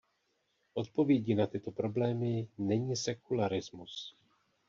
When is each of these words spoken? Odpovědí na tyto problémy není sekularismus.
Odpovědí 0.73 1.35
na 1.35 1.47
tyto 1.47 1.71
problémy 1.71 2.47
není 2.57 2.95
sekularismus. 2.95 4.15